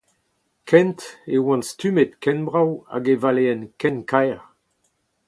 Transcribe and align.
Kent 0.69 0.99
e 1.35 1.37
oan 1.41 1.61
stummet 1.69 2.11
ken 2.23 2.39
brav 2.47 2.71
hag 2.91 3.05
e 3.13 3.15
valeen 3.23 3.61
ken 3.81 3.97
kaer. 4.09 4.41